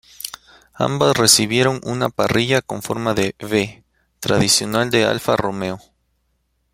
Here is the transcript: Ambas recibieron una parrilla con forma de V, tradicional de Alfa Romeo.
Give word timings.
Ambas 0.73 1.15
recibieron 1.15 1.79
una 1.83 2.09
parrilla 2.09 2.63
con 2.63 2.81
forma 2.81 3.13
de 3.13 3.35
V, 3.39 3.83
tradicional 4.19 4.89
de 4.89 5.05
Alfa 5.05 5.37
Romeo. 5.37 5.79